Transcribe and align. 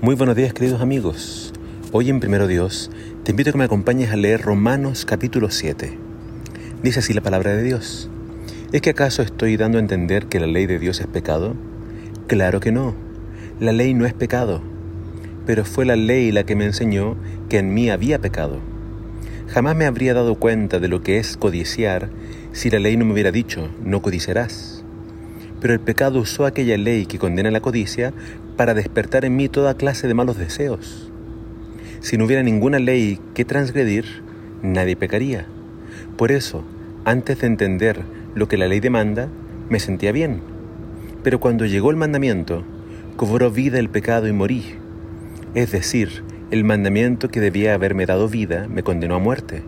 Muy 0.00 0.14
buenos 0.14 0.36
días 0.36 0.52
queridos 0.52 0.80
amigos. 0.80 1.52
Hoy 1.90 2.08
en 2.08 2.20
Primero 2.20 2.46
Dios 2.46 2.88
te 3.24 3.32
invito 3.32 3.50
a 3.50 3.52
que 3.52 3.58
me 3.58 3.64
acompañes 3.64 4.12
a 4.12 4.16
leer 4.16 4.42
Romanos 4.42 5.04
capítulo 5.04 5.50
7. 5.50 5.98
Dice 6.84 7.00
así 7.00 7.12
la 7.14 7.20
palabra 7.20 7.56
de 7.56 7.64
Dios. 7.64 8.08
¿Es 8.70 8.80
que 8.80 8.90
acaso 8.90 9.22
estoy 9.22 9.56
dando 9.56 9.76
a 9.76 9.80
entender 9.80 10.26
que 10.26 10.38
la 10.38 10.46
ley 10.46 10.66
de 10.66 10.78
Dios 10.78 11.00
es 11.00 11.08
pecado? 11.08 11.56
Claro 12.28 12.60
que 12.60 12.70
no. 12.70 12.94
La 13.58 13.72
ley 13.72 13.92
no 13.92 14.06
es 14.06 14.14
pecado. 14.14 14.62
Pero 15.46 15.64
fue 15.64 15.84
la 15.84 15.96
ley 15.96 16.30
la 16.30 16.44
que 16.44 16.54
me 16.54 16.66
enseñó 16.66 17.16
que 17.48 17.58
en 17.58 17.74
mí 17.74 17.90
había 17.90 18.20
pecado. 18.20 18.60
Jamás 19.48 19.74
me 19.74 19.84
habría 19.84 20.14
dado 20.14 20.36
cuenta 20.36 20.78
de 20.78 20.86
lo 20.86 21.02
que 21.02 21.18
es 21.18 21.36
codiciar 21.36 22.08
si 22.52 22.70
la 22.70 22.78
ley 22.78 22.96
no 22.96 23.04
me 23.04 23.14
hubiera 23.14 23.32
dicho, 23.32 23.68
no 23.82 24.00
codiciarás. 24.00 24.77
Pero 25.60 25.74
el 25.74 25.80
pecado 25.80 26.20
usó 26.20 26.46
aquella 26.46 26.76
ley 26.76 27.06
que 27.06 27.18
condena 27.18 27.50
la 27.50 27.60
codicia 27.60 28.12
para 28.56 28.74
despertar 28.74 29.24
en 29.24 29.36
mí 29.36 29.48
toda 29.48 29.74
clase 29.74 30.08
de 30.08 30.14
malos 30.14 30.38
deseos. 30.38 31.10
Si 32.00 32.16
no 32.16 32.26
hubiera 32.26 32.42
ninguna 32.42 32.78
ley 32.78 33.18
que 33.34 33.44
transgredir, 33.44 34.04
nadie 34.62 34.96
pecaría. 34.96 35.46
Por 36.16 36.30
eso, 36.30 36.64
antes 37.04 37.40
de 37.40 37.46
entender 37.46 38.02
lo 38.34 38.48
que 38.48 38.56
la 38.56 38.68
ley 38.68 38.80
demanda, 38.80 39.28
me 39.68 39.80
sentía 39.80 40.12
bien. 40.12 40.40
Pero 41.22 41.40
cuando 41.40 41.66
llegó 41.66 41.90
el 41.90 41.96
mandamiento, 41.96 42.64
cobró 43.16 43.50
vida 43.50 43.78
el 43.78 43.88
pecado 43.88 44.28
y 44.28 44.32
morí. 44.32 44.64
Es 45.54 45.72
decir, 45.72 46.22
el 46.50 46.64
mandamiento 46.64 47.28
que 47.28 47.40
debía 47.40 47.74
haberme 47.74 48.06
dado 48.06 48.28
vida 48.28 48.68
me 48.68 48.82
condenó 48.82 49.16
a 49.16 49.18
muerte. 49.18 49.62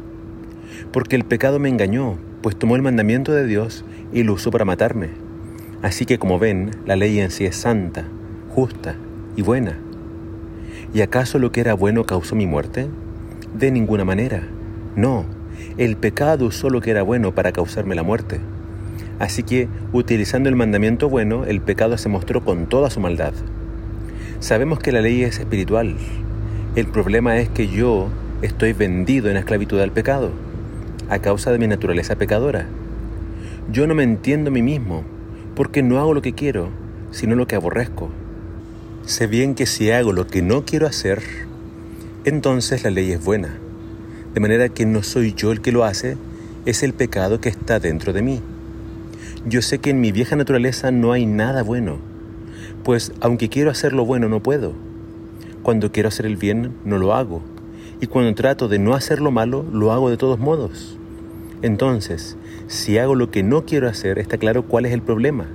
Porque 0.93 1.17
el 1.17 1.25
pecado 1.25 1.59
me 1.59 1.69
engañó, 1.69 2.19
pues 2.43 2.57
tomó 2.57 2.77
el 2.77 2.83
mandamiento 2.83 3.33
de 3.33 3.47
Dios 3.47 3.85
y 4.13 4.23
lo 4.23 4.35
usó 4.35 4.51
para 4.51 4.65
matarme. 4.65 5.09
Así 5.83 6.05
que 6.05 6.19
como 6.19 6.39
ven, 6.39 6.73
la 6.87 6.97
ley 6.97 7.21
en 7.21 7.31
sí 7.31 7.47
es 7.47 7.57
santa, 7.57 8.05
justa 8.55 8.97
y 9.37 9.43
buena. 9.43 9.79
¿Y 10.93 11.01
acaso 11.01 11.39
lo 11.39 11.53
que 11.53 11.61
era 11.61 11.75
bueno 11.75 12.05
causó 12.05 12.35
mi 12.35 12.47
muerte? 12.47 12.89
De 13.55 13.71
ninguna 13.71 14.05
manera. 14.05 14.43
No, 14.95 15.25
el 15.79 15.97
pecado 15.97 16.47
usó 16.47 16.69
lo 16.69 16.81
que 16.81 16.91
era 16.91 17.03
bueno 17.03 17.35
para 17.35 17.53
causarme 17.53 17.95
la 17.95 18.03
muerte. 18.03 18.41
Así 19.19 19.43
que, 19.43 19.69
utilizando 19.93 20.49
el 20.49 20.57
mandamiento 20.57 21.09
bueno, 21.09 21.45
el 21.45 21.61
pecado 21.61 21.97
se 21.97 22.09
mostró 22.09 22.43
con 22.45 22.67
toda 22.67 22.91
su 22.91 23.01
maldad. 23.01 23.33
Sabemos 24.41 24.79
que 24.79 24.93
la 24.93 25.01
ley 25.01 25.23
es 25.23 25.39
espiritual. 25.39 25.97
El 26.77 26.87
problema 26.87 27.39
es 27.39 27.49
que 27.49 27.69
yo 27.69 28.09
estoy 28.43 28.73
vendido 28.73 29.31
en 29.31 29.37
esclavitud 29.37 29.81
al 29.81 29.93
pecado, 29.93 30.31
a 31.09 31.19
causa 31.19 31.53
de 31.53 31.59
mi 31.59 31.67
naturaleza 31.67 32.17
pecadora. 32.17 32.67
Yo 33.71 33.87
no 33.87 33.95
me 33.95 34.03
entiendo 34.03 34.51
a 34.51 34.53
mí 34.53 34.63
mismo, 34.63 35.05
porque 35.61 35.83
no 35.83 35.99
hago 35.99 36.15
lo 36.15 36.23
que 36.23 36.33
quiero, 36.33 36.71
sino 37.11 37.35
lo 37.35 37.47
que 37.47 37.55
aborrezco. 37.55 38.09
Sé 39.05 39.27
bien 39.27 39.55
que 39.55 39.67
si 39.67 39.91
hago 39.91 40.15
lo 40.15 40.27
que 40.27 40.41
no 40.41 40.65
quiero 40.65 40.87
hacer, 40.87 41.23
entonces 42.25 42.83
la 42.83 42.89
ley 42.89 43.13
es 43.13 43.23
buena. 43.23 43.59
De 44.33 44.41
manera 44.41 44.71
que 44.71 44.87
no 44.87 45.03
soy 45.03 45.35
yo 45.35 45.53
el 45.53 45.61
que 45.61 45.71
lo 45.71 45.85
hace, 45.85 46.17
es 46.65 46.83
el 46.83 46.95
pecado 46.95 47.43
que 47.43 47.51
está 47.51 47.79
dentro 47.79 48.15
de 48.15 48.23
mí. 48.23 48.41
Yo 49.45 49.61
sé 49.61 49.81
que 49.81 49.91
en 49.91 50.01
mi 50.01 50.13
vieja 50.13 50.35
naturaleza 50.35 50.93
no 50.93 51.13
hay 51.13 51.27
nada 51.27 51.63
bueno, 51.63 51.99
pues 52.83 53.13
aunque 53.21 53.51
quiero 53.51 53.71
hacer 53.71 53.93
lo 53.93 54.07
bueno 54.07 54.31
no 54.31 54.43
puedo. 54.43 54.73
Cuando 55.63 55.93
quiero 55.93 56.09
hacer 56.09 56.25
el 56.25 56.39
bien 56.39 56.73
no 56.87 56.97
lo 56.97 57.13
hago, 57.13 57.43
y 58.01 58.07
cuando 58.07 58.35
trato 58.35 58.67
de 58.67 58.79
no 58.79 58.95
hacer 58.95 59.21
lo 59.21 59.31
malo 59.31 59.67
lo 59.71 59.93
hago 59.93 60.09
de 60.09 60.17
todos 60.17 60.39
modos. 60.39 60.97
Entonces, 61.63 62.37
si 62.69 62.97
hago 62.97 63.15
lo 63.15 63.31
que 63.31 63.43
no 63.43 63.67
quiero 63.67 63.89
hacer, 63.89 64.19
está 64.19 64.39
claro 64.39 64.65
cuál 64.65 64.87
es 64.87 64.93
el 64.93 65.03
problema. 65.03 65.47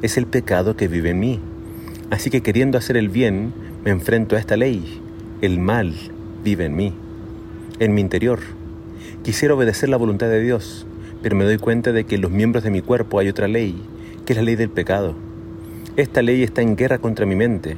Es 0.00 0.16
el 0.16 0.26
pecado 0.26 0.76
que 0.76 0.88
vive 0.88 1.10
en 1.10 1.20
mí. 1.20 1.40
Así 2.10 2.30
que 2.30 2.40
queriendo 2.40 2.78
hacer 2.78 2.96
el 2.96 3.10
bien, 3.10 3.52
me 3.84 3.90
enfrento 3.90 4.36
a 4.36 4.38
esta 4.38 4.56
ley. 4.56 5.00
El 5.42 5.58
mal 5.58 5.94
vive 6.42 6.64
en 6.64 6.76
mí, 6.76 6.94
en 7.78 7.94
mi 7.94 8.00
interior. 8.00 8.40
Quisiera 9.22 9.54
obedecer 9.54 9.90
la 9.90 9.98
voluntad 9.98 10.28
de 10.28 10.40
Dios, 10.40 10.86
pero 11.22 11.36
me 11.36 11.44
doy 11.44 11.58
cuenta 11.58 11.92
de 11.92 12.04
que 12.04 12.14
en 12.14 12.22
los 12.22 12.30
miembros 12.30 12.64
de 12.64 12.70
mi 12.70 12.80
cuerpo 12.80 13.18
hay 13.18 13.28
otra 13.28 13.46
ley, 13.46 13.82
que 14.24 14.32
es 14.32 14.36
la 14.38 14.42
ley 14.42 14.56
del 14.56 14.70
pecado. 14.70 15.14
Esta 15.96 16.22
ley 16.22 16.42
está 16.42 16.62
en 16.62 16.76
guerra 16.76 16.98
contra 16.98 17.26
mi 17.26 17.36
mente 17.36 17.76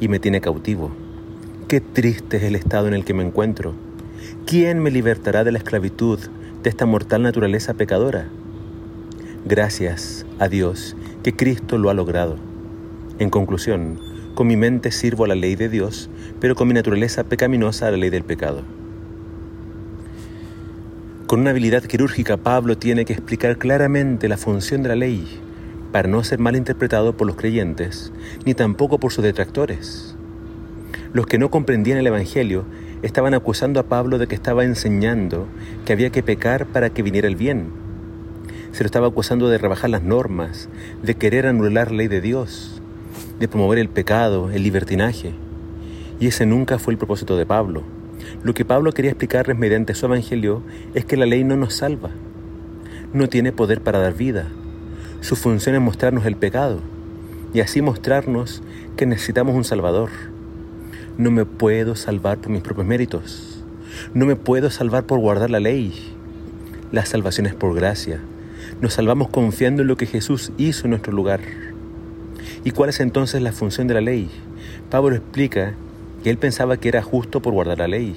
y 0.00 0.08
me 0.08 0.20
tiene 0.20 0.40
cautivo. 0.40 0.90
Qué 1.68 1.80
triste 1.80 2.38
es 2.38 2.44
el 2.44 2.56
estado 2.56 2.88
en 2.88 2.94
el 2.94 3.04
que 3.04 3.12
me 3.12 3.24
encuentro. 3.24 3.74
¿Quién 4.46 4.78
me 4.78 4.90
libertará 4.90 5.44
de 5.44 5.52
la 5.52 5.58
esclavitud 5.58 6.18
de 6.64 6.70
esta 6.70 6.86
mortal 6.86 7.22
naturaleza 7.22 7.74
pecadora? 7.74 8.28
Gracias 9.44 10.24
a 10.38 10.48
Dios 10.48 10.96
que 11.22 11.36
Cristo 11.36 11.76
lo 11.76 11.90
ha 11.90 11.94
logrado. 11.94 12.38
En 13.18 13.28
conclusión, 13.28 14.00
con 14.34 14.46
mi 14.46 14.56
mente 14.56 14.90
sirvo 14.90 15.24
a 15.24 15.28
la 15.28 15.34
ley 15.34 15.56
de 15.56 15.68
Dios, 15.68 16.08
pero 16.40 16.54
con 16.54 16.66
mi 16.66 16.72
naturaleza 16.72 17.24
pecaminosa 17.24 17.86
a 17.86 17.90
la 17.90 17.98
ley 17.98 18.08
del 18.08 18.24
pecado. 18.24 18.62
Con 21.26 21.40
una 21.40 21.50
habilidad 21.50 21.82
quirúrgica, 21.82 22.38
Pablo 22.38 22.78
tiene 22.78 23.04
que 23.04 23.12
explicar 23.12 23.58
claramente 23.58 24.26
la 24.26 24.38
función 24.38 24.82
de 24.82 24.88
la 24.88 24.96
ley 24.96 25.26
para 25.92 26.08
no 26.08 26.24
ser 26.24 26.38
mal 26.38 26.56
interpretado 26.56 27.14
por 27.14 27.26
los 27.26 27.36
creyentes, 27.36 28.10
ni 28.46 28.54
tampoco 28.54 28.98
por 28.98 29.12
sus 29.12 29.22
detractores. 29.22 30.16
Los 31.12 31.26
que 31.26 31.38
no 31.38 31.50
comprendían 31.50 31.98
el 31.98 32.06
Evangelio 32.06 32.64
estaban 33.04 33.34
acusando 33.34 33.80
a 33.80 33.84
Pablo 33.84 34.16
de 34.16 34.26
que 34.26 34.34
estaba 34.34 34.64
enseñando 34.64 35.46
que 35.84 35.92
había 35.92 36.08
que 36.08 36.22
pecar 36.22 36.64
para 36.66 36.88
que 36.88 37.02
viniera 37.02 37.28
el 37.28 37.36
bien. 37.36 37.68
Se 38.72 38.82
lo 38.82 38.86
estaba 38.86 39.08
acusando 39.08 39.48
de 39.50 39.58
rebajar 39.58 39.90
las 39.90 40.02
normas, 40.02 40.70
de 41.02 41.14
querer 41.14 41.46
anular 41.46 41.90
la 41.90 41.98
ley 41.98 42.08
de 42.08 42.22
Dios, 42.22 42.80
de 43.38 43.46
promover 43.46 43.78
el 43.78 43.90
pecado, 43.90 44.50
el 44.50 44.62
libertinaje. 44.62 45.34
Y 46.18 46.28
ese 46.28 46.46
nunca 46.46 46.78
fue 46.78 46.94
el 46.94 46.98
propósito 46.98 47.36
de 47.36 47.44
Pablo. 47.44 47.82
Lo 48.42 48.54
que 48.54 48.64
Pablo 48.64 48.92
quería 48.92 49.10
explicarles 49.10 49.58
mediante 49.58 49.94
su 49.94 50.06
evangelio 50.06 50.62
es 50.94 51.04
que 51.04 51.18
la 51.18 51.26
ley 51.26 51.44
no 51.44 51.56
nos 51.56 51.74
salva, 51.74 52.10
no 53.12 53.28
tiene 53.28 53.52
poder 53.52 53.82
para 53.82 53.98
dar 53.98 54.14
vida. 54.14 54.48
Su 55.20 55.36
función 55.36 55.74
es 55.74 55.82
mostrarnos 55.82 56.24
el 56.24 56.36
pecado 56.36 56.80
y 57.52 57.60
así 57.60 57.82
mostrarnos 57.82 58.62
que 58.96 59.04
necesitamos 59.04 59.54
un 59.54 59.64
Salvador. 59.64 60.08
No 61.16 61.30
me 61.30 61.44
puedo 61.44 61.94
salvar 61.94 62.38
por 62.38 62.50
mis 62.50 62.62
propios 62.62 62.88
méritos. 62.88 63.62
No 64.14 64.26
me 64.26 64.34
puedo 64.34 64.68
salvar 64.68 65.04
por 65.04 65.20
guardar 65.20 65.48
la 65.48 65.60
ley. 65.60 65.94
La 66.90 67.06
salvación 67.06 67.46
es 67.46 67.54
por 67.54 67.72
gracia. 67.72 68.18
Nos 68.80 68.94
salvamos 68.94 69.28
confiando 69.28 69.82
en 69.82 69.88
lo 69.88 69.96
que 69.96 70.06
Jesús 70.06 70.50
hizo 70.58 70.86
en 70.86 70.90
nuestro 70.90 71.12
lugar. 71.12 71.40
¿Y 72.64 72.72
cuál 72.72 72.90
es 72.90 72.98
entonces 72.98 73.42
la 73.42 73.52
función 73.52 73.86
de 73.86 73.94
la 73.94 74.00
ley? 74.00 74.28
Pablo 74.90 75.14
explica 75.14 75.74
que 76.24 76.30
él 76.30 76.38
pensaba 76.38 76.78
que 76.78 76.88
era 76.88 77.02
justo 77.02 77.40
por 77.40 77.52
guardar 77.52 77.78
la 77.78 77.86
ley, 77.86 78.16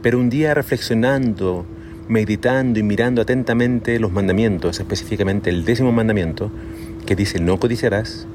pero 0.00 0.18
un 0.18 0.30
día 0.30 0.54
reflexionando, 0.54 1.66
meditando 2.08 2.78
y 2.78 2.82
mirando 2.82 3.20
atentamente 3.20 3.98
los 3.98 4.10
mandamientos, 4.10 4.80
específicamente 4.80 5.50
el 5.50 5.66
décimo 5.66 5.92
mandamiento, 5.92 6.50
que 7.04 7.14
dice 7.14 7.40
no 7.40 7.60
codiciarás, 7.60 8.26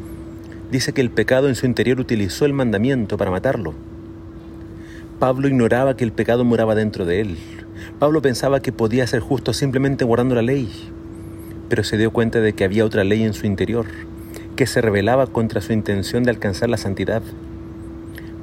dice 0.72 0.94
que 0.94 1.02
el 1.02 1.10
pecado 1.10 1.48
en 1.48 1.56
su 1.56 1.66
interior 1.66 2.00
utilizó 2.00 2.46
el 2.46 2.54
mandamiento 2.54 3.18
para 3.18 3.32
matarlo. 3.32 3.74
Pablo 5.20 5.48
ignoraba 5.48 5.96
que 5.96 6.04
el 6.04 6.12
pecado 6.12 6.44
moraba 6.44 6.76
dentro 6.76 7.06
de 7.06 7.22
él. 7.22 7.38
Pablo 8.00 8.22
pensaba 8.22 8.60
que 8.60 8.72
podía 8.72 9.08
ser 9.08 9.22
justo 9.22 9.54
simplemente 9.54 10.06
guardando 10.06 10.36
la 10.36 10.42
ley, 10.42 10.70
pero 11.70 11.84
se 11.84 11.98
dio 11.98 12.12
cuenta 12.12 12.40
de 12.40 12.54
que 12.54 12.64
había 12.64 12.86
otra 12.86 13.04
ley 13.04 13.24
en 13.24 13.34
su 13.34 13.46
interior, 13.48 13.88
que 14.56 14.68
se 14.68 14.82
rebelaba 14.82 15.28
contra 15.28 15.62
su 15.62 15.74
intención 15.74 16.24
de 16.24 16.32
alcanzar 16.32 16.70
la 16.70 16.78
santidad. 16.78 17.24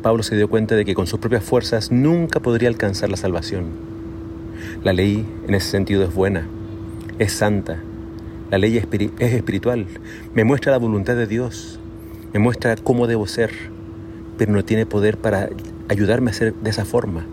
Pablo 0.02 0.22
se 0.22 0.36
dio 0.36 0.48
cuenta 0.48 0.74
de 0.74 0.84
que 0.84 0.94
con 0.94 1.06
sus 1.06 1.20
propias 1.20 1.44
fuerzas 1.44 1.90
nunca 1.90 2.40
podría 2.40 2.68
alcanzar 2.68 3.10
la 3.10 3.16
salvación. 3.16 3.66
La 4.82 4.92
ley 4.92 5.24
en 5.46 5.54
ese 5.54 5.70
sentido 5.70 6.02
es 6.04 6.12
buena, 6.12 6.46
es 7.18 7.32
santa. 7.32 7.82
La 8.50 8.58
ley 8.58 8.76
es 8.76 9.32
espiritual, 9.32 9.86
me 10.34 10.44
muestra 10.44 10.72
la 10.72 10.78
voluntad 10.78 11.16
de 11.16 11.26
Dios, 11.26 11.80
me 12.34 12.40
muestra 12.40 12.74
cómo 12.74 13.06
debo 13.06 13.28
ser, 13.28 13.52
pero 14.36 14.52
no 14.52 14.64
tiene 14.64 14.86
poder 14.86 15.18
para 15.18 15.50
ayudarme 15.88 16.32
a 16.32 16.34
ser 16.34 16.52
de 16.52 16.68
esa 16.68 16.84
forma. 16.84 17.24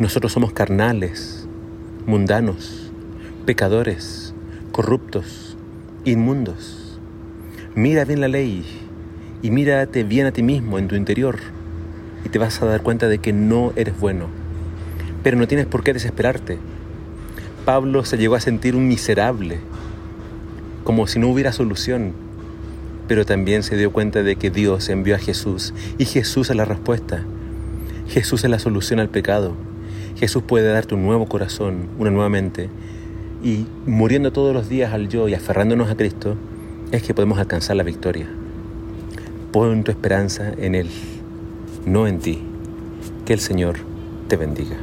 Nosotros 0.00 0.32
somos 0.32 0.52
carnales, 0.52 1.46
mundanos, 2.04 2.90
pecadores, 3.46 4.34
corruptos, 4.72 5.56
inmundos. 6.04 6.98
Mira 7.76 8.04
bien 8.04 8.20
la 8.20 8.26
ley 8.26 8.66
y 9.40 9.52
mírate 9.52 10.02
bien 10.02 10.26
a 10.26 10.32
ti 10.32 10.42
mismo 10.42 10.80
en 10.80 10.88
tu 10.88 10.96
interior 10.96 11.38
y 12.24 12.28
te 12.28 12.40
vas 12.40 12.60
a 12.62 12.66
dar 12.66 12.82
cuenta 12.82 13.06
de 13.06 13.18
que 13.18 13.32
no 13.32 13.72
eres 13.76 14.00
bueno. 14.00 14.26
Pero 15.22 15.36
no 15.36 15.46
tienes 15.46 15.66
por 15.66 15.84
qué 15.84 15.92
desesperarte. 15.92 16.58
Pablo 17.64 18.04
se 18.04 18.18
llegó 18.18 18.34
a 18.34 18.40
sentir 18.40 18.74
un 18.74 18.88
miserable, 18.88 19.60
como 20.82 21.06
si 21.06 21.20
no 21.20 21.28
hubiera 21.28 21.52
solución, 21.52 22.25
pero 23.08 23.24
también 23.24 23.62
se 23.62 23.76
dio 23.76 23.92
cuenta 23.92 24.22
de 24.22 24.36
que 24.36 24.50
Dios 24.50 24.88
envió 24.88 25.14
a 25.14 25.18
Jesús 25.18 25.74
y 25.98 26.04
Jesús 26.04 26.50
es 26.50 26.56
la 26.56 26.64
respuesta. 26.64 27.24
Jesús 28.08 28.44
es 28.44 28.50
la 28.50 28.58
solución 28.58 29.00
al 29.00 29.08
pecado. 29.08 29.54
Jesús 30.16 30.42
puede 30.42 30.72
darte 30.72 30.94
un 30.94 31.04
nuevo 31.04 31.26
corazón, 31.26 31.88
una 31.98 32.10
nueva 32.10 32.28
mente. 32.28 32.68
Y 33.42 33.66
muriendo 33.86 34.32
todos 34.32 34.54
los 34.54 34.68
días 34.68 34.92
al 34.92 35.08
yo 35.08 35.28
y 35.28 35.34
aferrándonos 35.34 35.90
a 35.90 35.96
Cristo, 35.96 36.36
es 36.92 37.02
que 37.02 37.14
podemos 37.14 37.38
alcanzar 37.38 37.76
la 37.76 37.82
victoria. 37.82 38.26
Pon 39.52 39.84
tu 39.84 39.90
esperanza 39.90 40.52
en 40.56 40.74
Él. 40.74 40.88
no 41.84 42.06
en 42.06 42.18
ti. 42.18 42.40
Que 43.24 43.32
el 43.32 43.40
Señor 43.40 43.76
te 44.28 44.36
bendiga. 44.36 44.76